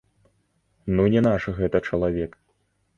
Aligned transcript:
Ну 0.97 1.03
не 1.17 1.21
наш 1.29 1.47
гэта 1.61 1.85
чалавек. 1.91 2.31